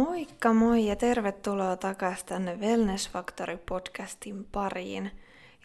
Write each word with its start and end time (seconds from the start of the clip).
Moikka 0.00 0.52
moi 0.52 0.86
ja 0.86 0.96
tervetuloa 0.96 1.76
takaisin 1.76 2.26
tänne 2.26 2.56
Wellness 2.56 3.10
Factory 3.10 3.58
podcastin 3.68 4.46
pariin. 4.52 5.10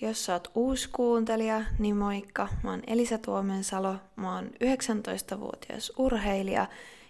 Jos 0.02 0.26
sä 0.26 0.34
oot 0.34 0.52
uusi 0.56 0.90
kuuntelija, 0.90 1.62
niin 1.80 1.98
moikka. 1.98 2.48
Mä 2.64 2.72
oon 2.72 2.82
Elisa 2.88 3.18
Tuomensalo, 3.18 3.96
mä 4.16 4.36
oon 4.36 4.46
19-vuotias 4.46 5.92
urheilija 5.98 6.68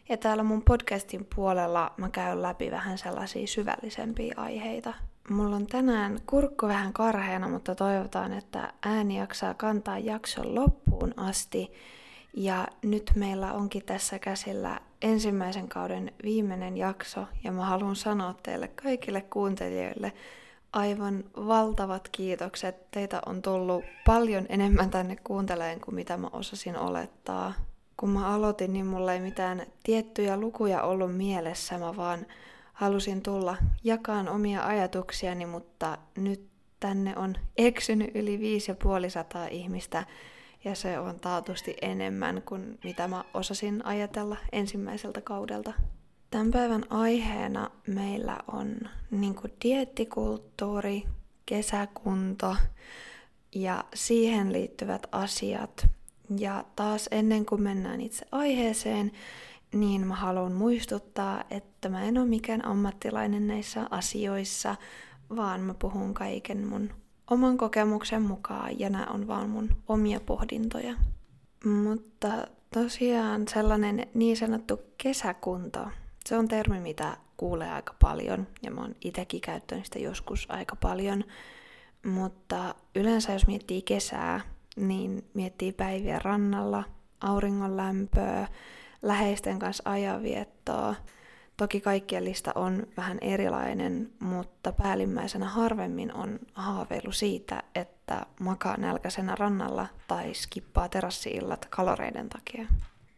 ja 0.10 0.18
täällä 0.18 0.44
mun 0.44 0.62
podcastin 0.62 1.28
puolella 1.36 1.92
mä 1.98 2.10
käyn 2.10 2.42
läpi 2.42 2.72
vähän 2.72 2.98
sellaisia 2.98 3.48
syvällisempiä 3.48 4.34
aiheita. 4.38 4.94
Mulla 5.30 5.56
on 5.56 5.68
tänään 5.68 6.20
kurkku 6.26 6.68
vähän 6.68 6.94
karheena, 6.94 7.48
mutta 7.48 7.76
toivotaan, 7.76 8.34
että 8.34 8.74
ääni 8.86 9.18
jaksaa 9.18 9.54
kantaa 9.54 10.00
jakson 10.00 10.56
loppuun 10.56 11.14
asti. 11.18 11.72
Ja 12.34 12.68
nyt 12.84 13.12
meillä 13.16 13.54
onkin 13.54 13.86
tässä 13.86 14.20
käsillä 14.20 14.80
ensimmäisen 15.02 15.70
kauden 15.70 16.14
viimeinen 16.24 16.78
jakso, 16.78 17.26
ja 17.44 17.52
mä 17.52 17.66
haluan 17.66 17.96
sanoa 17.96 18.36
teille 18.44 18.68
kaikille 18.68 19.22
kuuntelijoille 19.22 20.14
aivan 20.74 21.24
valtavat 21.36 22.10
kiitokset. 22.12 22.92
Teitä 22.92 23.22
on 23.26 23.42
tullut 23.42 23.84
paljon 24.06 24.46
enemmän 24.50 24.90
tänne 24.90 25.16
kuunteleen 25.24 25.82
kuin 25.82 25.96
mitä 25.96 26.18
mä 26.18 26.30
osasin 26.34 26.78
olettaa. 26.78 27.54
Kun 27.98 28.10
mä 28.10 28.36
aloitin, 28.36 28.74
niin 28.74 28.86
mulla 28.86 29.14
ei 29.14 29.20
mitään 29.20 29.66
tiettyjä 29.84 30.38
lukuja 30.38 30.84
ollut 30.84 31.18
mielessä, 31.18 31.78
mä 31.78 31.96
vaan 31.96 32.26
halusin 32.74 33.22
tulla 33.22 33.58
jakaan 33.84 34.30
omia 34.30 34.66
ajatuksiani, 34.66 35.46
mutta 35.46 35.98
nyt 36.18 36.48
tänne 36.80 37.18
on 37.18 37.36
eksynyt 37.58 38.12
yli 38.16 38.40
5500 38.40 39.48
ihmistä, 39.48 40.06
ja 40.66 40.76
se 40.76 41.00
on 41.00 41.20
taatusti 41.20 41.76
enemmän 41.82 42.42
kuin 42.46 42.80
mitä 42.84 43.08
mä 43.08 43.24
osasin 43.34 43.86
ajatella 43.86 44.38
ensimmäiseltä 44.52 45.22
kaudelta. 45.22 45.74
Tämän 46.32 46.52
päivän 46.52 46.84
aiheena 46.90 47.72
meillä 47.88 48.38
on 48.52 48.76
niin 49.12 49.36
diettikulttuuri, 49.64 51.04
kesäkunto 51.46 52.56
ja 53.56 53.84
siihen 53.94 54.54
liittyvät 54.54 55.08
asiat. 55.12 55.88
Ja 56.38 56.66
taas 56.76 57.10
ennen 57.12 57.46
kuin 57.46 57.62
mennään 57.62 58.02
itse 58.02 58.26
aiheeseen, 58.32 59.12
niin 59.74 60.08
mä 60.08 60.16
haluan 60.16 60.52
muistuttaa, 60.54 61.44
että 61.50 61.90
mä 61.90 62.04
en 62.04 62.18
ole 62.18 62.26
mikään 62.26 62.66
ammattilainen 62.66 63.48
näissä 63.48 63.88
asioissa, 63.90 64.76
vaan 65.36 65.62
mä 65.62 65.74
puhun 65.74 66.14
kaiken 66.14 66.68
mun 66.68 66.94
oman 67.30 67.58
kokemuksen 67.58 68.22
mukaan 68.22 68.80
ja 68.80 68.90
nämä 68.90 69.06
on 69.06 69.28
vaan 69.28 69.50
mun 69.50 69.70
omia 69.88 70.20
pohdintoja. 70.20 70.94
Mutta 71.66 72.48
tosiaan 72.74 73.48
sellainen 73.48 74.08
niin 74.14 74.38
sanottu 74.38 74.80
kesäkunto, 74.98 75.88
se 76.26 76.38
on 76.38 76.48
termi, 76.48 76.80
mitä 76.80 77.18
kuulee 77.38 77.72
aika 77.72 77.96
paljon 78.02 78.48
ja 78.64 78.72
mä 78.72 78.82
oon 78.82 78.96
itekin 79.02 79.42
käyttänyt 79.42 79.86
sitä 79.86 80.00
joskus 80.00 80.46
aika 80.50 80.76
paljon. 80.76 81.24
Mutta 82.06 82.76
yleensä 82.96 83.34
jos 83.34 83.48
miettii 83.48 83.82
kesää, 83.82 84.42
niin 84.76 85.26
miettii 85.34 85.72
päiviä 85.72 86.20
rannalla, 86.20 86.84
auringon 87.22 87.78
lämpöä, 87.78 88.48
läheisten 89.02 89.60
kanssa 89.60 89.84
ajanviettoa, 89.86 90.96
Toki 91.58 91.82
kaikkien 91.82 92.26
lista 92.26 92.52
on 92.56 92.88
vähän 92.98 93.18
erilainen, 93.22 94.10
mutta 94.20 94.72
päällimmäisenä 94.72 95.46
harvemmin 95.46 96.14
on 96.14 96.40
haaveilu 96.54 97.12
siitä, 97.12 97.64
että 97.76 98.26
makaa 98.40 98.78
nälkäisenä 98.78 99.36
rannalla 99.36 99.88
tai 100.08 100.34
skippaa 100.34 100.90
terassiillat 100.90 101.66
kaloreiden 101.66 102.30
takia. 102.30 102.68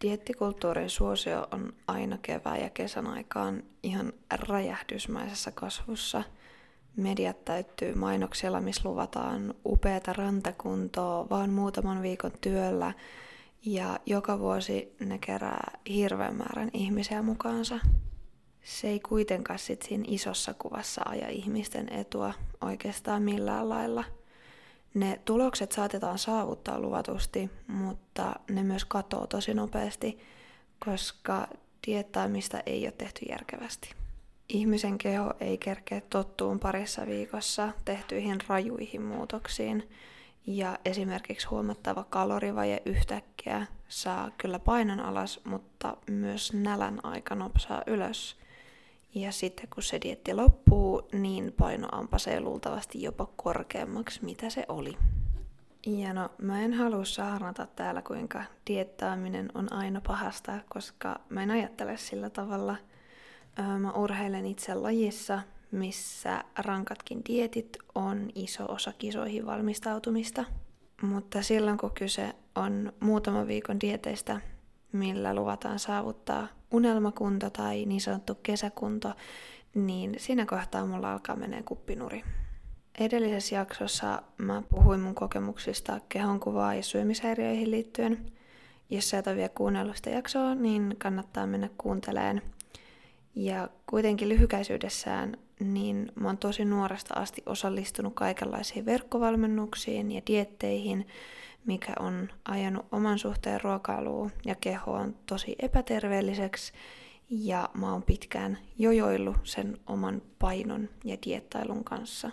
Diettikulttuurin 0.01 0.89
suosio 0.89 1.47
on 1.51 1.73
aina 1.87 2.17
kevään 2.21 2.61
ja 2.61 2.69
kesän 2.69 3.07
aikaan 3.07 3.63
ihan 3.83 4.13
räjähdysmäisessä 4.31 5.51
kasvussa. 5.51 6.23
Mediat 6.95 7.45
täyttyy 7.45 7.95
mainoksilla, 7.95 8.61
missä 8.61 8.89
luvataan 8.89 9.53
upeata 9.65 10.13
rantakuntoa 10.13 11.29
vaan 11.29 11.49
muutaman 11.49 12.01
viikon 12.01 12.31
työllä, 12.41 12.93
ja 13.65 13.99
joka 14.05 14.39
vuosi 14.39 14.95
ne 14.99 15.17
kerää 15.17 15.77
hirveän 15.89 16.35
määrän 16.35 16.69
ihmisiä 16.73 17.21
mukaansa 17.21 17.79
se 18.67 18.88
ei 18.88 19.00
kuitenkaan 19.00 19.59
sit 19.59 19.81
siinä 19.81 20.03
isossa 20.07 20.53
kuvassa 20.53 21.01
aja 21.05 21.29
ihmisten 21.29 21.94
etua 21.94 22.33
oikeastaan 22.61 23.23
millään 23.23 23.69
lailla. 23.69 24.03
Ne 24.94 25.19
tulokset 25.25 25.72
saatetaan 25.72 26.17
saavuttaa 26.17 26.79
luvatusti, 26.79 27.50
mutta 27.67 28.35
ne 28.50 28.63
myös 28.63 28.85
katoo 28.85 29.27
tosi 29.27 29.53
nopeasti, 29.53 30.19
koska 30.85 31.47
diettaamista 31.88 32.59
ei 32.66 32.85
ole 32.85 32.94
tehty 32.97 33.25
järkevästi. 33.29 33.89
Ihmisen 34.50 34.97
keho 34.97 35.33
ei 35.39 35.57
kerkeä 35.57 36.01
tottuun 36.09 36.59
parissa 36.59 37.07
viikossa 37.07 37.69
tehtyihin 37.85 38.38
rajuihin 38.47 39.01
muutoksiin, 39.01 39.89
ja 40.47 40.77
esimerkiksi 40.85 41.47
huomattava 41.47 42.03
kalorivaje 42.03 42.81
yhtäkkiä 42.85 43.66
saa 43.89 44.31
kyllä 44.38 44.59
painon 44.59 45.00
alas, 45.00 45.39
mutta 45.44 45.97
myös 46.09 46.53
nälän 46.53 47.06
aika 47.06 47.35
nopsaa 47.35 47.83
ylös– 47.88 48.35
ja 49.22 49.31
sitten 49.31 49.67
kun 49.73 49.83
se 49.83 50.01
dietti 50.01 50.33
loppuu, 50.33 51.09
niin 51.13 51.53
paino 51.57 51.88
ampasee 51.91 52.39
luultavasti 52.39 53.01
jopa 53.01 53.28
korkeammaksi, 53.35 54.25
mitä 54.25 54.50
se 54.50 54.66
oli. 54.67 54.97
Ja 55.85 56.13
no, 56.13 56.29
mä 56.41 56.61
en 56.61 56.73
halua 56.73 57.05
saarnata 57.05 57.67
täällä, 57.75 58.01
kuinka 58.01 58.44
diettaaminen 58.67 59.50
on 59.53 59.73
aina 59.73 60.01
pahasta, 60.07 60.59
koska 60.69 61.19
mä 61.29 61.44
en 61.44 61.51
ajattele 61.51 61.97
sillä 61.97 62.29
tavalla. 62.29 62.75
Mä 63.79 63.91
urheilen 63.91 64.45
itse 64.45 64.75
lajissa, 64.75 65.39
missä 65.72 66.44
rankatkin 66.57 67.22
dietit 67.29 67.77
on 67.95 68.29
iso 68.35 68.66
osa 68.73 68.94
kisoihin 68.97 69.45
valmistautumista. 69.45 70.45
Mutta 71.01 71.41
silloin 71.41 71.77
kun 71.77 71.91
kyse 71.91 72.35
on 72.56 72.94
muutaman 73.00 73.47
viikon 73.47 73.81
dieteistä, 73.81 74.41
millä 74.91 75.33
luvataan 75.33 75.79
saavuttaa 75.79 76.47
unelmakunto 76.72 77.50
tai 77.50 77.85
niin 77.85 78.01
sanottu 78.01 78.35
kesäkunto, 78.35 79.13
niin 79.75 80.16
siinä 80.17 80.45
kohtaa 80.45 80.85
mulla 80.85 81.13
alkaa 81.13 81.35
menee 81.35 81.63
kuppinuri. 81.63 82.23
Edellisessä 83.00 83.55
jaksossa 83.55 84.22
mä 84.38 84.63
puhuin 84.69 85.00
mun 85.00 85.16
kokemuksista 85.16 86.00
kehonkuvaa 86.09 86.73
ja 86.73 86.83
syömishäiriöihin 86.83 87.72
liittyen. 87.72 88.31
Jos 88.89 89.09
sä 89.09 89.17
et 89.17 89.27
ole 89.27 89.35
vielä 89.35 89.50
kuunnellut 89.50 89.95
sitä 89.97 90.09
jaksoa, 90.09 90.56
niin 90.56 90.95
kannattaa 90.97 91.47
mennä 91.47 91.69
kuunteleen. 91.77 92.41
Ja 93.39 93.69
kuitenkin 93.89 94.29
lyhykäisyydessään, 94.29 95.37
niin 95.59 96.11
mä 96.15 96.27
oon 96.27 96.37
tosi 96.37 96.65
nuoresta 96.65 97.13
asti 97.13 97.43
osallistunut 97.45 98.13
kaikenlaisiin 98.15 98.85
verkkovalmennuksiin 98.85 100.11
ja 100.11 100.21
dietteihin, 100.27 101.07
mikä 101.65 101.93
on 101.99 102.29
ajanut 102.45 102.85
oman 102.91 103.19
suhteen 103.19 103.61
ruokailuun 103.61 104.31
ja 104.45 104.55
kehoon 104.55 105.15
tosi 105.25 105.55
epäterveelliseksi 105.59 106.73
ja 107.29 107.69
mä 107.73 107.91
oon 107.91 108.03
pitkään 108.03 108.57
jojoillut 108.77 109.37
sen 109.43 109.77
oman 109.87 110.21
painon 110.39 110.89
ja 111.03 111.17
diettailun 111.25 111.83
kanssa. 111.83 112.31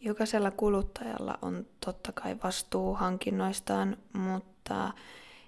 Jokaisella 0.00 0.50
kuluttajalla 0.50 1.38
on 1.42 1.66
totta 1.84 2.12
kai 2.12 2.36
vastuu 2.44 2.94
hankinnoistaan, 2.94 3.96
mutta 4.12 4.92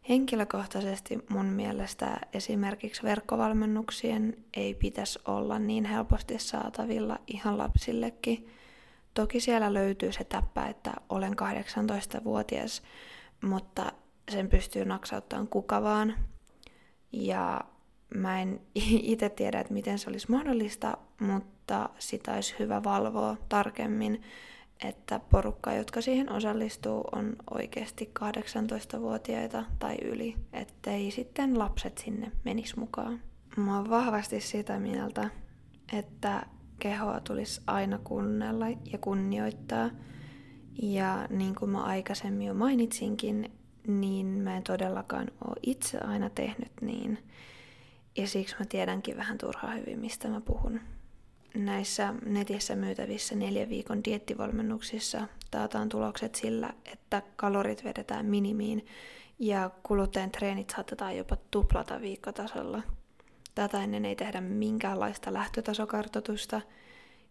henkilökohtaisesti 0.08 1.19
mun 1.28 1.46
mielestä 1.46 2.20
esimerkiksi 2.32 3.02
verkkovalmennuksien 3.02 4.36
ei 4.56 4.74
pitäisi 4.74 5.19
olla 5.24 5.58
niin 5.58 5.84
helposti 5.84 6.38
saatavilla 6.38 7.19
ihan 7.26 7.58
lapsillekin. 7.58 8.48
Toki 9.15 9.41
siellä 9.41 9.74
löytyy 9.74 10.12
se 10.12 10.24
täppä, 10.24 10.66
että 10.66 10.92
olen 11.09 11.33
18-vuotias, 11.33 12.83
mutta 13.42 13.92
sen 14.30 14.48
pystyy 14.48 14.84
naksauttamaan 14.84 15.48
kuka 15.48 15.83
vaan. 15.83 16.15
Ja 17.12 17.60
mä 18.15 18.42
en 18.42 18.60
itse 19.12 19.28
tiedä, 19.28 19.60
että 19.60 19.72
miten 19.72 19.98
se 19.98 20.10
olisi 20.10 20.30
mahdollista, 20.30 20.98
mutta 21.21 21.91
sitä 21.98 22.34
olisi 22.34 22.54
hyvä 22.59 22.84
valvoa 22.84 23.36
tarkemmin, 23.48 24.22
että 24.84 25.21
porukka, 25.30 25.72
jotka 25.72 26.01
siihen 26.01 26.33
osallistuu, 26.33 27.04
on 27.13 27.36
oikeasti 27.51 28.10
18-vuotiaita 28.21 29.65
tai 29.78 29.97
yli, 30.03 30.36
ettei 30.53 31.10
sitten 31.10 31.59
lapset 31.59 31.98
sinne 31.98 32.33
menisi 32.45 32.78
mukaan. 32.78 33.21
Mä 33.57 33.77
oon 33.77 33.91
vahvasti 33.91 34.41
sitä 34.41 34.78
mieltä, 34.78 35.30
että 35.92 36.47
kehoa 36.78 37.21
tulisi 37.21 37.60
aina 37.66 37.98
kuunnella 37.98 38.66
ja 38.69 38.98
kunnioittaa– 38.98 39.91
ja 40.83 41.27
niin 41.31 41.54
kuin 41.54 41.71
mä 41.71 41.84
aikaisemmin 41.84 42.47
jo 42.47 42.54
mainitsinkin, 42.54 43.53
niin 43.86 44.27
mä 44.27 44.57
en 44.57 44.63
todellakaan 44.63 45.31
ole 45.45 45.57
itse 45.63 45.98
aina 45.98 46.31
tehnyt 46.31 46.72
niin. 46.81 47.19
Ja 48.16 48.27
siksi 48.27 48.57
mä 48.59 48.65
tiedänkin 48.66 49.16
vähän 49.16 49.39
turhaa 49.39 49.72
hyvin, 49.72 49.98
mistä 49.98 50.28
mä 50.28 50.41
puhun. 50.41 50.81
Näissä 51.54 52.15
netissä 52.24 52.77
myytävissä 52.77 53.34
neljän 53.34 53.68
viikon 53.68 54.04
diettivalmennuksissa 54.04 55.28
taataan 55.50 55.89
tulokset 55.89 56.34
sillä, 56.34 56.74
että 56.92 57.22
kalorit 57.36 57.84
vedetään 57.84 58.27
minimiin 58.27 58.86
ja 59.39 59.71
kuluttajan 59.83 60.30
treenit 60.30 60.71
saatetaan 60.71 61.16
jopa 61.16 61.36
tuplata 61.50 62.00
viikkotasolla. 62.00 62.83
Tätä 63.54 63.83
ennen 63.83 64.04
ei 64.04 64.16
tehdä 64.16 64.41
minkäänlaista 64.41 65.33
lähtötasokartoitusta, 65.33 66.60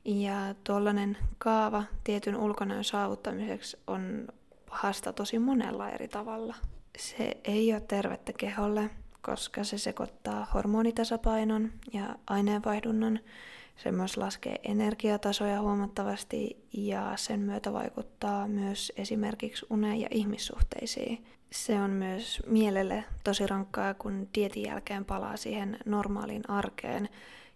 ja 0.06 0.56
tuollainen 0.64 1.18
kaava 1.38 1.84
tietyn 2.04 2.36
ulkonäön 2.36 2.84
saavuttamiseksi 2.84 3.78
on 3.88 4.28
pahasta 4.70 5.14
tosi 5.14 5.40
monella 5.40 5.90
eri 5.90 6.08
tavalla. 6.08 6.56
Se 6.98 7.38
ei 7.44 7.74
ole 7.74 7.82
tervettä 7.82 8.34
keholle, 8.34 8.90
koska 9.22 9.64
se 9.64 9.78
sekoittaa 9.78 10.48
hormonitasapainon 10.54 11.72
ja 11.94 12.16
aineenvaihdunnan. 12.28 13.20
Se 13.78 13.92
myös 13.92 14.18
laskee 14.18 14.56
energiatasoja 14.64 15.62
huomattavasti 15.62 16.68
ja 16.74 17.14
sen 17.16 17.40
myötä 17.40 17.74
vaikuttaa 17.74 18.48
myös 18.48 18.94
esimerkiksi 18.98 19.66
uneen 19.70 20.02
ja 20.02 20.08
ihmissuhteisiin. 20.12 21.26
Se 21.52 21.82
on 21.82 21.90
myös 21.90 22.42
mielelle 22.48 23.04
tosi 23.24 23.48
rankkaa, 23.48 23.94
kun 23.94 24.30
dietin 24.36 24.64
jälkeen 24.64 25.06
palaa 25.06 25.38
siihen 25.38 25.78
normaaliin 25.86 26.50
arkeen 26.50 27.10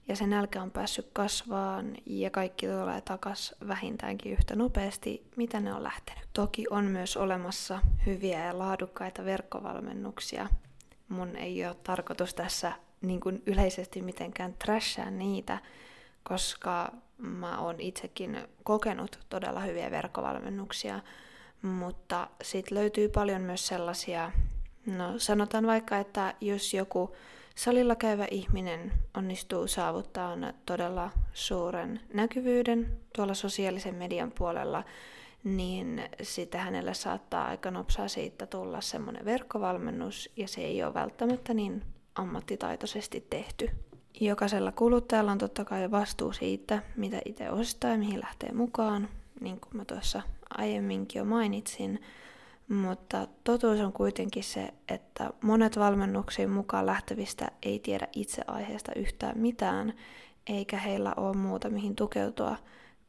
ja 0.07 0.15
sen 0.15 0.29
nälkä 0.29 0.61
on 0.61 0.71
päässyt 0.71 1.07
kasvaan 1.13 1.95
ja 2.05 2.29
kaikki 2.29 2.67
tulee 2.67 3.01
takas 3.01 3.55
vähintäänkin 3.67 4.31
yhtä 4.31 4.55
nopeasti, 4.55 5.23
mitä 5.35 5.59
ne 5.59 5.73
on 5.73 5.83
lähtenyt. 5.83 6.23
Toki 6.33 6.65
on 6.69 6.85
myös 6.85 7.17
olemassa 7.17 7.79
hyviä 8.05 8.45
ja 8.45 8.57
laadukkaita 8.57 9.25
verkkovalmennuksia. 9.25 10.47
Mun 11.09 11.35
ei 11.35 11.65
ole 11.65 11.75
tarkoitus 11.83 12.33
tässä 12.33 12.71
niin 13.01 13.19
kuin 13.19 13.43
yleisesti 13.45 14.01
mitenkään 14.01 14.53
trashaa 14.53 15.11
niitä, 15.11 15.57
koska 16.23 16.91
mä 17.17 17.59
oon 17.59 17.79
itsekin 17.79 18.37
kokenut 18.63 19.19
todella 19.29 19.59
hyviä 19.59 19.91
verkkovalmennuksia, 19.91 20.99
mutta 21.61 22.27
sitten 22.43 22.77
löytyy 22.77 23.09
paljon 23.09 23.41
myös 23.41 23.67
sellaisia, 23.67 24.31
no 24.85 25.13
sanotaan 25.17 25.67
vaikka, 25.67 25.97
että 25.97 26.33
jos 26.41 26.73
joku 26.73 27.15
Salilla 27.55 27.95
käyvä 27.95 28.27
ihminen 28.31 28.91
onnistuu 29.17 29.67
saavuttamaan 29.67 30.53
todella 30.65 31.09
suuren 31.33 31.99
näkyvyyden 32.13 32.99
tuolla 33.15 33.33
sosiaalisen 33.33 33.95
median 33.95 34.31
puolella, 34.31 34.83
niin 35.43 36.03
sitä 36.21 36.57
hänelle 36.57 36.93
saattaa 36.93 37.47
aika 37.47 37.71
nopsaa 37.71 38.07
siitä 38.07 38.45
tulla 38.45 38.81
semmoinen 38.81 39.25
verkkovalmennus, 39.25 40.29
ja 40.37 40.47
se 40.47 40.61
ei 40.61 40.83
ole 40.83 40.93
välttämättä 40.93 41.53
niin 41.53 41.83
ammattitaitoisesti 42.15 43.25
tehty. 43.29 43.69
Jokaisella 44.19 44.71
kuluttajalla 44.71 45.31
on 45.31 45.37
totta 45.37 45.65
kai 45.65 45.91
vastuu 45.91 46.33
siitä, 46.33 46.81
mitä 46.95 47.21
itse 47.25 47.49
ostaa 47.49 47.91
ja 47.91 47.97
mihin 47.97 48.19
lähtee 48.19 48.51
mukaan, 48.51 49.09
niin 49.39 49.59
kuin 49.59 49.77
mä 49.77 49.85
tuossa 49.85 50.21
aiemminkin 50.57 51.19
jo 51.19 51.25
mainitsin, 51.25 52.01
mutta 52.67 53.27
totuus 53.43 53.79
on 53.79 53.93
kuitenkin 53.93 54.43
se, 54.43 54.73
että 54.89 55.29
monet 55.41 55.77
valmennuksiin 55.77 56.49
mukaan 56.49 56.85
lähtevistä 56.85 57.51
ei 57.63 57.79
tiedä 57.79 58.07
itse 58.15 58.41
aiheesta 58.47 58.91
yhtään 58.95 59.37
mitään, 59.37 59.93
eikä 60.47 60.77
heillä 60.77 61.13
ole 61.17 61.35
muuta 61.37 61.69
mihin 61.69 61.95
tukeutua 61.95 62.55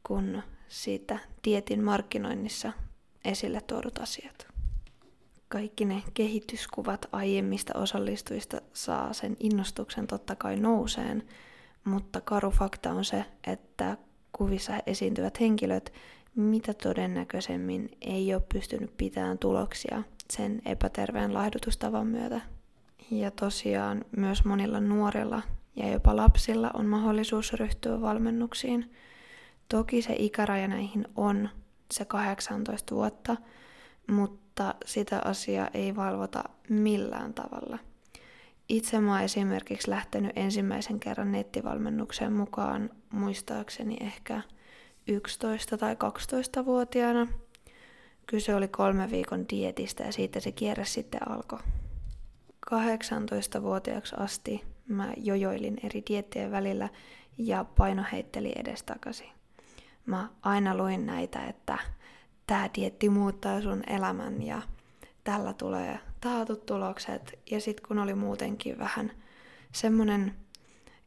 kuin 0.03 0.43
siitä 0.67 1.19
tietin 1.41 1.83
markkinoinnissa 1.83 2.73
esille 3.25 3.61
tuodut 3.61 3.97
asiat. 3.97 4.52
Kaikki 5.53 5.85
ne 5.85 6.03
kehityskuvat 6.13 7.05
aiemmista 7.11 7.79
osallistujista 7.79 8.61
saa 8.73 9.13
sen 9.13 9.37
innostuksen 9.39 10.07
totta 10.07 10.35
kai 10.35 10.55
nouseen, 10.55 11.23
mutta 11.83 12.21
karu 12.21 12.51
fakta 12.51 12.91
on 12.91 13.05
se, 13.05 13.25
että 13.47 13.97
kuvissa 14.31 14.73
esiintyvät 14.85 15.39
henkilöt 15.39 15.93
mitä 16.35 16.73
todennäköisemmin 16.73 17.97
ei 18.01 18.33
ole 18.33 18.43
pystynyt 18.53 18.97
pitämään 18.97 19.37
tuloksia 19.37 20.03
sen 20.33 20.61
epäterveen 20.65 21.33
laihdutustavan 21.33 22.07
myötä. 22.07 22.41
Ja 23.11 23.31
tosiaan 23.31 24.05
myös 24.17 24.45
monilla 24.45 24.79
nuorilla 24.79 25.41
ja 25.75 25.91
jopa 25.91 26.15
lapsilla 26.15 26.71
on 26.73 26.85
mahdollisuus 26.85 27.53
ryhtyä 27.53 28.01
valmennuksiin. 28.01 28.91
Toki 29.69 30.01
se 30.01 30.15
ikäraja 30.19 30.67
näihin 30.67 31.07
on 31.15 31.49
se 31.91 32.05
18 32.05 32.95
vuotta, 32.95 33.37
mutta 34.07 34.42
sitä 34.85 35.21
asiaa 35.25 35.69
ei 35.73 35.95
valvota 35.95 36.43
millään 36.69 37.33
tavalla. 37.33 37.79
Itse 38.69 38.99
mä 38.99 39.11
oon 39.13 39.21
esimerkiksi 39.21 39.89
lähtenyt 39.89 40.31
ensimmäisen 40.35 40.99
kerran 40.99 41.31
nettivalmennukseen 41.31 42.33
mukaan 42.33 42.89
muistaakseni 43.11 43.97
ehkä 44.01 44.41
11- 45.11 45.77
tai 45.77 45.95
12-vuotiaana. 45.95 47.27
Kyse 48.27 48.55
oli 48.55 48.67
kolme 48.67 49.11
viikon 49.11 49.45
dietistä 49.49 50.03
ja 50.03 50.11
siitä 50.11 50.39
se 50.39 50.51
kierre 50.51 50.85
sitten 50.85 51.31
alkoi. 51.31 51.59
18-vuotiaaksi 52.71 54.15
asti 54.17 54.63
mä 54.87 55.13
jojoilin 55.17 55.77
eri 55.83 56.03
diettien 56.09 56.51
välillä 56.51 56.89
ja 57.37 57.63
paino 57.63 58.03
heitteli 58.11 58.53
edestakaisin. 58.55 59.29
Mä 60.05 60.29
aina 60.41 60.77
luin 60.77 61.05
näitä, 61.05 61.45
että 61.45 61.77
tämä 62.47 62.69
dietti 62.75 63.09
muuttaa 63.09 63.61
sun 63.61 63.83
elämän 63.87 64.43
ja 64.43 64.61
tällä 65.23 65.53
tulee 65.53 65.99
taatut 66.21 66.65
tulokset. 66.65 67.39
Ja 67.51 67.61
sitten 67.61 67.87
kun 67.87 67.99
oli 67.99 68.13
muutenkin 68.13 68.79
vähän 68.79 69.11
semmonen 69.71 70.35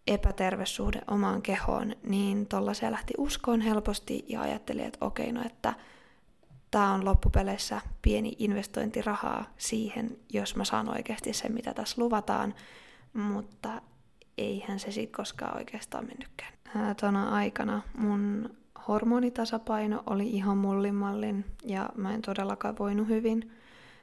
epäterve 0.06 0.66
suhde 0.66 1.00
omaan 1.10 1.42
kehoon, 1.42 1.96
niin 2.02 2.46
se 2.72 2.90
lähti 2.90 3.14
uskoon 3.18 3.60
helposti 3.60 4.24
ja 4.28 4.40
ajatteli, 4.40 4.82
että 4.82 5.04
okei, 5.06 5.32
no 5.32 5.42
että 5.46 5.74
tämä 6.70 6.94
on 6.94 7.04
loppupeleissä 7.04 7.80
pieni 8.02 8.36
investointi 8.38 9.02
rahaa 9.02 9.54
siihen, 9.58 10.18
jos 10.32 10.56
mä 10.56 10.64
saan 10.64 10.88
oikeasti 10.88 11.32
sen, 11.32 11.52
mitä 11.52 11.74
tässä 11.74 12.02
luvataan, 12.02 12.54
mutta 13.12 13.82
eihän 14.38 14.78
se 14.78 14.92
sitten 14.92 15.16
koskaan 15.16 15.56
oikeastaan 15.56 16.06
mennytkään. 16.06 16.52
Tuona 17.00 17.28
aikana 17.34 17.82
mun 17.94 18.56
hormonitasapaino 18.88 20.02
oli 20.06 20.30
ihan 20.30 20.58
mullimallin 20.58 21.44
ja 21.64 21.90
mä 21.96 22.14
en 22.14 22.22
todellakaan 22.22 22.78
voinut 22.78 23.08
hyvin. 23.08 23.52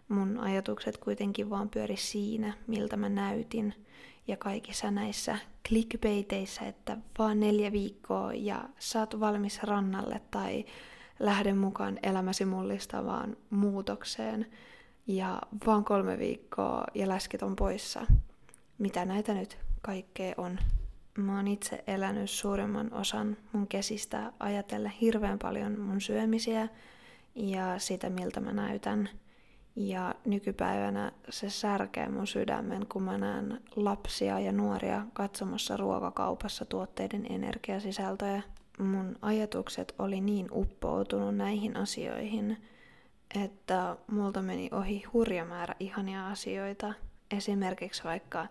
Mun 0.09 0.39
ajatukset 0.39 0.97
kuitenkin 0.97 1.49
vaan 1.49 1.69
pyöri 1.69 1.97
siinä, 1.97 2.53
miltä 2.67 2.97
mä 2.97 3.09
näytin 3.09 3.73
ja 4.27 4.37
kaikissa 4.37 4.91
näissä 4.91 5.37
clickbaiteissä, 5.67 6.65
että 6.65 6.97
vaan 7.19 7.39
neljä 7.39 7.71
viikkoa 7.71 8.33
ja 8.33 8.69
saat 8.79 9.19
valmis 9.19 9.63
rannalle 9.63 10.21
tai 10.31 10.65
lähden 11.19 11.57
mukaan 11.57 11.99
elämäsi 12.03 12.45
mullistavaan 12.45 13.37
muutokseen 13.49 14.45
ja 15.07 15.41
vaan 15.65 15.83
kolme 15.83 16.19
viikkoa 16.19 16.83
ja 16.93 17.07
läskit 17.09 17.43
on 17.43 17.55
poissa. 17.55 18.05
Mitä 18.77 19.05
näitä 19.05 19.33
nyt 19.33 19.57
kaikkea 19.81 20.33
on? 20.37 20.59
Mä 21.17 21.35
oon 21.35 21.47
itse 21.47 21.83
elänyt 21.87 22.29
suurimman 22.29 22.93
osan 22.93 23.37
mun 23.51 23.67
kesistä 23.67 24.33
ajatellen 24.39 24.91
hirveän 24.91 25.39
paljon 25.39 25.79
mun 25.79 26.01
syömisiä 26.01 26.67
ja 27.35 27.79
sitä, 27.79 28.09
miltä 28.09 28.39
mä 28.39 28.53
näytän– 28.53 29.09
ja 29.75 30.15
nykypäivänä 30.25 31.11
se 31.29 31.49
särkee 31.49 32.09
mun 32.09 32.27
sydämen, 32.27 32.85
kun 32.87 33.03
mä 33.03 33.17
näen 33.17 33.61
lapsia 33.75 34.39
ja 34.39 34.51
nuoria 34.51 35.05
katsomassa 35.13 35.77
ruokakaupassa 35.77 36.65
tuotteiden 36.65 37.25
energiasisältöjä. 37.29 38.41
Mun 38.79 39.15
ajatukset 39.21 39.95
oli 39.99 40.21
niin 40.21 40.47
uppoutunut 40.51 41.35
näihin 41.35 41.77
asioihin, 41.77 42.57
että 43.43 43.97
multa 44.11 44.41
meni 44.41 44.69
ohi 44.71 45.03
hurja 45.13 45.45
määrä 45.45 45.75
ihania 45.79 46.27
asioita. 46.27 46.93
Esimerkiksi 47.31 48.03
vaikka 48.03 48.47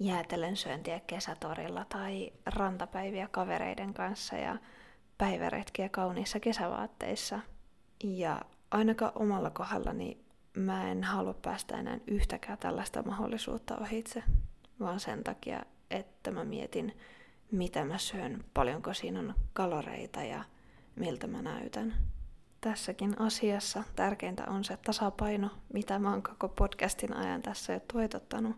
jäätelen 0.00 0.56
syöntiä 0.56 1.00
kesätorilla 1.06 1.84
tai 1.84 2.32
rantapäiviä 2.46 3.28
kavereiden 3.30 3.94
kanssa 3.94 4.36
ja 4.36 4.56
päiväretkiä 5.18 5.88
kauniissa 5.88 6.40
kesävaatteissa. 6.40 7.40
Ja 8.04 8.40
ainakaan 8.70 9.12
omalla 9.14 9.50
kohdallani 9.50 10.26
mä 10.56 10.90
en 10.90 11.04
halua 11.04 11.34
päästä 11.34 11.76
enää 11.78 11.98
yhtäkään 12.06 12.58
tällaista 12.58 13.02
mahdollisuutta 13.02 13.78
ohitse, 13.78 14.22
vaan 14.80 15.00
sen 15.00 15.24
takia, 15.24 15.62
että 15.90 16.30
mä 16.30 16.44
mietin, 16.44 16.96
mitä 17.50 17.84
mä 17.84 17.98
syön, 17.98 18.44
paljonko 18.54 18.94
siinä 18.94 19.20
on 19.20 19.34
kaloreita 19.52 20.22
ja 20.22 20.44
miltä 20.96 21.26
mä 21.26 21.42
näytän. 21.42 21.94
Tässäkin 22.60 23.20
asiassa 23.20 23.84
tärkeintä 23.96 24.44
on 24.46 24.64
se 24.64 24.76
tasapaino, 24.76 25.50
mitä 25.72 25.98
mä 25.98 26.10
oon 26.10 26.22
koko 26.22 26.48
podcastin 26.48 27.16
ajan 27.16 27.42
tässä 27.42 27.72
jo 27.72 27.80
toitottanut. 27.92 28.56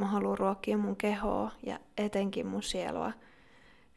Mä 0.00 0.06
haluan 0.06 0.38
ruokkia 0.38 0.78
mun 0.78 0.96
kehoa 0.96 1.50
ja 1.66 1.78
etenkin 1.98 2.46
mun 2.46 2.62
sielua. 2.62 3.12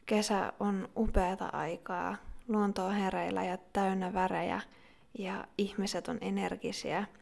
Kesä 0.06 0.52
on 0.60 0.88
upeata 0.96 1.46
aikaa, 1.46 2.16
luonto 2.48 2.86
on 2.86 2.94
hereillä 2.94 3.44
ja 3.44 3.58
täynnä 3.72 4.12
värejä 4.12 4.60
ja 5.18 5.44
ihmiset 5.58 6.08
on 6.08 6.18
energisiä– 6.20 7.06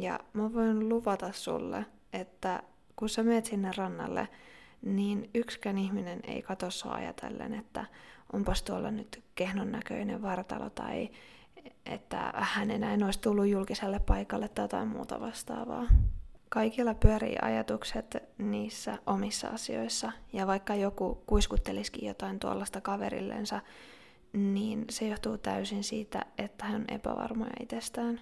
ja 0.00 0.20
mä 0.32 0.52
voin 0.52 0.88
luvata 0.88 1.32
sulle, 1.32 1.86
että 2.12 2.62
kun 2.96 3.08
sä 3.08 3.22
meet 3.22 3.44
sinne 3.44 3.70
rannalle, 3.76 4.28
niin 4.82 5.30
yksikään 5.34 5.78
ihminen 5.78 6.20
ei 6.24 6.42
katso 6.42 6.70
sua 6.70 6.92
ajatellen, 6.92 7.54
että 7.54 7.86
onpas 8.32 8.62
tuolla 8.62 8.90
nyt 8.90 9.24
kehnon 9.34 9.72
näköinen 9.72 10.22
vartalo 10.22 10.70
tai 10.70 11.10
että 11.86 12.32
hän 12.36 12.70
enää 12.70 12.96
olisi 13.04 13.20
tullut 13.20 13.46
julkiselle 13.46 13.98
paikalle 13.98 14.48
tai 14.48 14.64
jotain 14.64 14.88
muuta 14.88 15.20
vastaavaa. 15.20 15.86
Kaikilla 16.54 16.94
pyörii 16.94 17.36
ajatukset 17.42 18.16
niissä 18.38 18.98
omissa 19.06 19.48
asioissa, 19.48 20.12
ja 20.32 20.46
vaikka 20.46 20.74
joku 20.74 21.22
kuiskuttelisikin 21.26 22.08
jotain 22.08 22.38
tuollaista 22.38 22.80
kaverillensa, 22.80 23.60
niin 24.32 24.84
se 24.90 25.08
johtuu 25.08 25.38
täysin 25.38 25.84
siitä, 25.84 26.26
että 26.38 26.64
hän 26.64 26.74
on 26.74 26.84
epävarmoja 26.88 27.52
itsestään. 27.60 28.20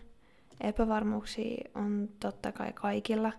Epävarmuuksia 0.61 1.71
on 1.75 2.09
totta 2.21 2.53
kai 2.53 2.73
kaikilla, 2.73 3.33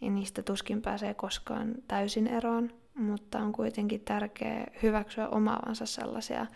ja 0.00 0.10
niistä 0.10 0.42
tuskin 0.42 0.82
pääsee 0.82 1.14
koskaan 1.14 1.74
täysin 1.88 2.26
eroon, 2.26 2.70
mutta 2.94 3.38
on 3.38 3.52
kuitenkin 3.52 4.00
tärkeää 4.00 4.66
hyväksyä 4.82 5.28
omaavansa 5.28 5.86
sellaisia 5.86 6.46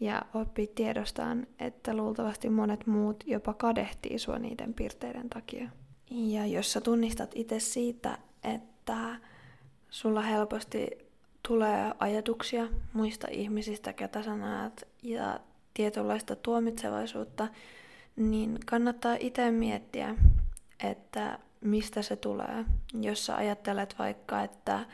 ja 0.00 0.22
oppia 0.34 0.66
tiedostaan, 0.74 1.46
että 1.58 1.96
luultavasti 1.96 2.50
monet 2.50 2.86
muut 2.86 3.24
jopa 3.26 3.54
kadehtii 3.54 4.18
sua 4.18 4.38
niiden 4.38 4.74
piirteiden 4.74 5.28
takia. 5.28 5.70
Ja 6.14 6.46
jos 6.46 6.72
sä 6.72 6.80
tunnistat 6.80 7.30
itse 7.34 7.60
siitä, 7.60 8.18
että 8.44 9.16
sulla 9.90 10.22
helposti 10.22 10.88
tulee 11.48 11.94
ajatuksia 11.98 12.68
muista 12.92 13.28
ihmisistä, 13.30 13.92
ketä 13.92 14.22
sä 14.22 14.36
näet, 14.36 14.88
ja 15.02 15.40
tietynlaista 15.74 16.36
tuomitsevaisuutta, 16.36 17.48
niin 18.16 18.58
kannattaa 18.66 19.16
itse 19.20 19.50
miettiä, 19.50 20.14
että 20.82 21.38
mistä 21.60 22.02
se 22.02 22.16
tulee. 22.16 22.64
Jos 23.00 23.26
sä 23.26 23.36
ajattelet 23.36 23.94
vaikka, 23.98 24.42
että 24.42 24.86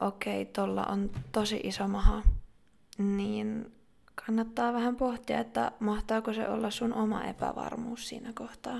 okei, 0.00 0.42
okay, 0.42 0.52
tuolla 0.52 0.84
on 0.86 1.10
tosi 1.32 1.60
iso 1.64 1.88
maha, 1.88 2.22
niin 2.98 3.72
kannattaa 4.26 4.72
vähän 4.72 4.96
pohtia, 4.96 5.38
että 5.38 5.72
mahtaako 5.80 6.32
se 6.32 6.48
olla 6.48 6.70
sun 6.70 6.94
oma 6.94 7.24
epävarmuus 7.24 8.08
siinä 8.08 8.32
kohtaa. 8.34 8.78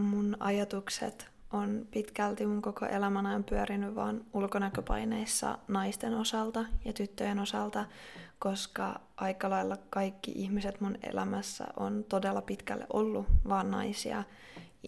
Mun 0.00 0.36
ajatukset 0.40 1.28
on 1.52 1.86
pitkälti 1.90 2.46
mun 2.46 2.62
koko 2.62 2.86
elämän 2.86 3.26
ajan 3.26 3.44
pyörinyt 3.44 3.94
vaan 3.94 4.24
ulkonäköpaineissa 4.32 5.58
naisten 5.68 6.14
osalta 6.14 6.64
ja 6.84 6.92
tyttöjen 6.92 7.38
osalta, 7.38 7.84
koska 8.38 9.00
aika 9.16 9.50
lailla 9.50 9.76
kaikki 9.90 10.32
ihmiset 10.34 10.80
mun 10.80 10.98
elämässä 11.02 11.64
on 11.76 12.04
todella 12.08 12.42
pitkälle 12.42 12.86
ollut 12.92 13.26
vaan 13.48 13.70
naisia 13.70 14.24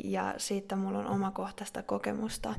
ja 0.04 0.34
siitä 0.36 0.76
mulla 0.76 0.98
on 0.98 1.06
omakohtaista 1.06 1.82
kokemusta. 1.82 2.54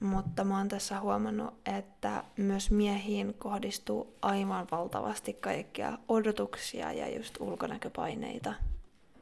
Mutta 0.00 0.44
mä 0.44 0.58
oon 0.58 0.68
tässä 0.68 1.00
huomannut, 1.00 1.54
että 1.66 2.24
myös 2.36 2.70
miehiin 2.70 3.34
kohdistuu 3.34 4.16
aivan 4.22 4.66
valtavasti 4.70 5.32
kaikkia 5.32 5.98
odotuksia 6.08 6.92
ja 6.92 7.16
just 7.16 7.40
ulkonäköpaineita. 7.40 8.54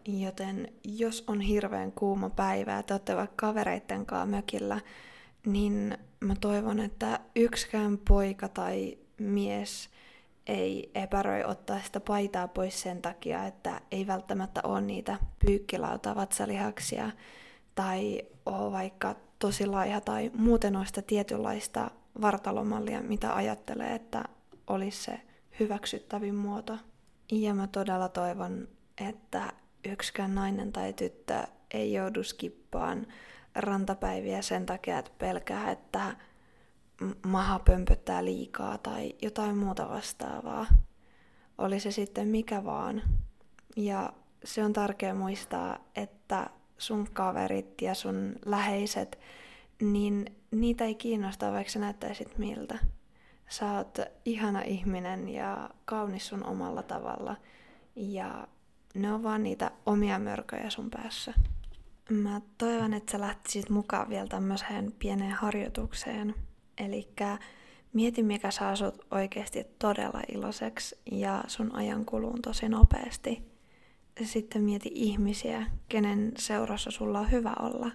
Joten 0.07 0.73
jos 0.85 1.25
on 1.27 1.41
hirveän 1.41 1.93
kuuma 1.93 2.31
päivä 2.31 2.73
ja 2.73 2.83
te 2.83 2.95
olette 2.95 3.17
vaikka 3.17 3.47
kavereitten 3.47 4.07
kanssa 4.07 4.27
mökillä, 4.27 4.81
niin 5.47 5.99
mä 6.21 6.35
toivon, 6.41 6.81
että 6.81 7.21
yksikään 7.37 7.99
poika 7.99 8.49
tai 8.49 8.99
mies 9.19 9.89
ei 10.47 10.91
epäröi 10.95 11.45
ottaa 11.45 11.81
sitä 11.85 12.01
paitaa 12.01 12.49
pois 12.49 12.83
sen 12.83 13.03
takia, 13.03 13.47
että 13.47 13.81
ei 13.91 14.07
välttämättä 14.07 14.61
ole 14.65 14.81
niitä 14.81 15.19
pyykkilauta 15.47 16.15
vatsalihaksia 16.15 17.11
tai 17.75 18.23
ole 18.47 18.73
vaikka 18.73 19.17
tosi 19.39 19.67
laiha 19.67 20.01
tai 20.01 20.31
muuten 20.35 20.75
sitä 20.87 21.03
tietynlaista 21.03 21.91
vartalomallia, 22.21 23.03
mitä 23.03 23.35
ajattelee, 23.35 23.95
että 23.95 24.25
olisi 24.67 25.03
se 25.03 25.21
hyväksyttävin 25.61 26.35
muoto. 26.35 26.79
Ja 27.33 27.55
mä 27.55 27.67
todella 27.67 28.09
toivon, 28.09 28.69
että 29.09 29.53
yksikään 29.85 30.35
nainen 30.35 30.73
tai 30.73 30.93
tyttö 30.93 31.43
ei 31.71 31.93
joudu 31.93 32.23
skippaan 32.23 33.07
rantapäiviä 33.55 34.43
sen 34.43 34.67
takia, 34.67 34.99
että 34.99 35.11
pelkää, 35.19 35.71
että 35.71 36.17
maha 37.27 37.59
pömpöttää 37.59 38.25
liikaa 38.25 38.79
tai 38.79 39.15
jotain 39.23 39.57
muuta 39.57 39.89
vastaavaa. 39.89 40.67
Oli 41.59 41.81
se 41.81 41.91
sitten 41.91 42.29
mikä 42.29 42.65
vaan. 42.65 43.03
Ja 43.77 44.13
se 44.45 44.65
on 44.65 44.73
tärkeää 44.73 45.15
muistaa, 45.15 45.79
että 45.97 46.51
sun 46.79 47.09
kaverit 47.13 47.83
ja 47.83 47.95
sun 47.95 48.35
läheiset, 48.45 49.19
niin 49.81 50.37
niitä 50.51 50.85
ei 50.85 50.95
kiinnosta, 50.95 51.53
vaikka 51.53 51.73
sä 51.73 51.79
näyttäisit 51.79 52.39
miltä. 52.39 52.79
Sä 53.49 53.73
oot 53.73 53.99
ihana 54.25 54.63
ihminen 54.63 55.29
ja 55.29 55.71
kaunis 55.85 56.29
sun 56.29 56.45
omalla 56.45 56.83
tavalla. 56.83 57.37
Ja 57.97 58.49
ne 58.95 59.13
on 59.13 59.23
vaan 59.23 59.43
niitä 59.43 59.71
omia 59.87 60.19
mörköjä 60.19 60.71
sun 60.71 60.91
päässä. 60.91 61.35
Mä 62.11 62.41
toivon, 62.59 62.95
että 62.95 63.13
sä 63.13 63.21
lähtisit 63.21 63.71
mukaan 63.71 64.09
vielä 64.09 64.27
tämmöiseen 64.27 64.93
pieneen 64.99 65.33
harjoitukseen. 65.33 66.35
Eli 66.79 67.09
mieti, 67.93 68.23
mikä 68.23 68.51
saa 68.51 68.77
sut 68.77 69.07
oikeasti 69.11 69.65
todella 69.79 70.21
iloiseksi 70.33 70.99
ja 71.11 71.45
sun 71.47 71.75
ajan 71.75 72.05
kuluun 72.05 72.43
tosi 72.43 72.69
nopeasti. 72.69 73.43
Sitten 74.25 74.63
mieti 74.63 74.91
ihmisiä, 74.95 75.67
kenen 75.89 76.33
seurassa 76.39 76.91
sulla 76.91 77.21
on 77.21 77.31
hyvä 77.31 77.53
olla. 77.61 77.91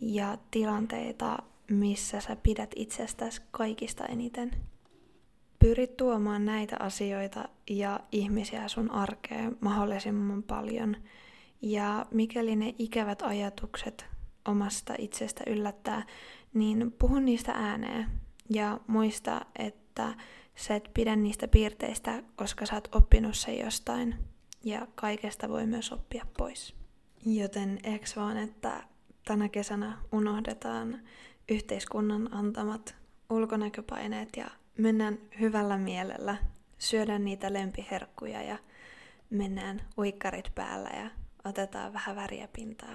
Ja 0.00 0.38
tilanteita, 0.50 1.38
missä 1.70 2.20
sä 2.20 2.36
pidät 2.36 2.70
itsestäsi 2.76 3.42
kaikista 3.50 4.06
eniten. 4.06 4.50
Pyrit 5.64 5.96
tuomaan 5.96 6.44
näitä 6.44 6.76
asioita 6.80 7.48
ja 7.70 8.00
ihmisiä 8.12 8.68
sun 8.68 8.90
arkeen 8.90 9.56
mahdollisimman 9.60 10.42
paljon. 10.42 10.96
Ja 11.62 12.06
mikäli 12.10 12.56
ne 12.56 12.74
ikävät 12.78 13.22
ajatukset 13.22 14.06
omasta 14.48 14.94
itsestä 14.98 15.44
yllättää, 15.46 16.06
niin 16.54 16.92
puhu 16.98 17.18
niistä 17.18 17.52
ääneen. 17.52 18.06
Ja 18.50 18.80
muista, 18.86 19.40
että 19.58 20.14
sä 20.56 20.74
et 20.74 20.90
pidä 20.94 21.16
niistä 21.16 21.48
piirteistä, 21.48 22.22
koska 22.36 22.66
sä 22.66 22.74
oot 22.74 22.94
oppinut 22.94 23.36
sen 23.36 23.58
jostain. 23.58 24.14
Ja 24.64 24.86
kaikesta 24.94 25.48
voi 25.48 25.66
myös 25.66 25.92
oppia 25.92 26.26
pois. 26.38 26.74
Joten 27.26 27.78
eks 27.84 28.16
vaan, 28.16 28.36
että 28.36 28.82
tänä 29.24 29.48
kesänä 29.48 29.98
unohdetaan 30.12 31.00
yhteiskunnan 31.48 32.34
antamat 32.34 32.96
ulkonäköpaineet 33.30 34.28
ja 34.36 34.50
mennään 34.78 35.18
hyvällä 35.40 35.78
mielellä, 35.78 36.36
syödään 36.78 37.24
niitä 37.24 37.52
lempiherkkuja 37.52 38.42
ja 38.42 38.58
mennään 39.30 39.82
uikkarit 39.98 40.50
päällä 40.54 40.88
ja 40.88 41.10
otetaan 41.44 41.92
vähän 41.92 42.16
väriä 42.16 42.48
pintaa. 42.56 42.94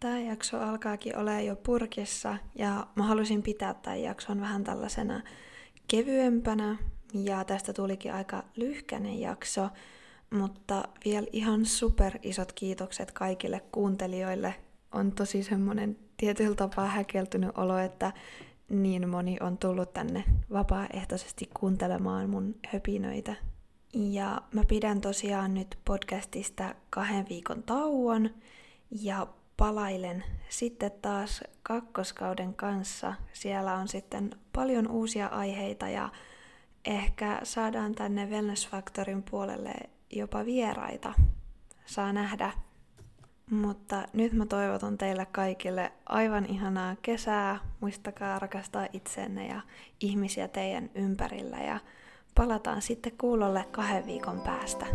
Tämä 0.00 0.18
jakso 0.20 0.60
alkaakin 0.60 1.16
olla 1.16 1.40
jo 1.40 1.56
purkissa 1.56 2.36
ja 2.54 2.86
mä 2.94 3.02
halusin 3.02 3.42
pitää 3.42 3.74
tämän 3.74 4.02
jakson 4.02 4.40
vähän 4.40 4.64
tällaisena 4.64 5.22
kevyempänä 5.88 6.76
ja 7.14 7.44
tästä 7.44 7.72
tulikin 7.72 8.12
aika 8.12 8.44
lyhkäinen 8.56 9.20
jakso, 9.20 9.68
mutta 10.30 10.84
vielä 11.04 11.26
ihan 11.32 11.66
super 11.66 12.18
isot 12.22 12.52
kiitokset 12.52 13.12
kaikille 13.12 13.60
kuuntelijoille. 13.72 14.54
On 14.92 15.12
tosi 15.12 15.42
semmonen 15.42 15.98
tietyllä 16.16 16.54
tapaa 16.54 16.86
häkeltynyt 16.86 17.50
olo, 17.54 17.78
että 17.78 18.12
niin 18.68 19.08
moni 19.08 19.36
on 19.40 19.58
tullut 19.58 19.92
tänne 19.92 20.24
vapaaehtoisesti 20.52 21.50
kuuntelemaan 21.60 22.30
mun 22.30 22.54
höpinöitä. 22.72 23.34
Ja 23.94 24.42
mä 24.52 24.62
pidän 24.68 25.00
tosiaan 25.00 25.54
nyt 25.54 25.78
podcastista 25.84 26.74
kahden 26.90 27.26
viikon 27.28 27.62
tauon 27.62 28.30
ja 28.90 29.26
palailen 29.56 30.24
sitten 30.48 30.92
taas 31.02 31.44
kakkoskauden 31.62 32.54
kanssa. 32.54 33.14
Siellä 33.32 33.74
on 33.74 33.88
sitten 33.88 34.30
paljon 34.52 34.90
uusia 34.90 35.26
aiheita 35.26 35.88
ja 35.88 36.08
ehkä 36.84 37.40
saadaan 37.42 37.94
tänne 37.94 38.26
Wellness 38.26 38.68
Factorin 38.68 39.22
puolelle 39.22 39.74
jopa 40.10 40.44
vieraita. 40.44 41.12
Saa 41.86 42.12
nähdä. 42.12 42.65
Mutta 43.50 44.08
nyt 44.12 44.32
mä 44.32 44.46
toivotan 44.46 44.98
teille 44.98 45.26
kaikille 45.26 45.92
aivan 46.06 46.46
ihanaa 46.46 46.96
kesää. 47.02 47.58
Muistakaa 47.80 48.38
rakastaa 48.38 48.86
itseenne 48.92 49.46
ja 49.46 49.60
ihmisiä 50.00 50.48
teidän 50.48 50.90
ympärillä 50.94 51.58
ja 51.58 51.78
palataan 52.34 52.82
sitten 52.82 53.12
kuulolle 53.18 53.64
kahden 53.72 54.06
viikon 54.06 54.40
päästä. 54.40 54.86